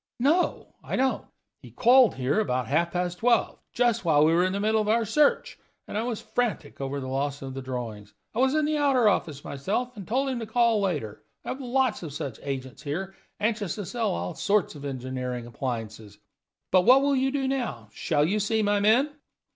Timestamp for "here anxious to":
12.81-13.85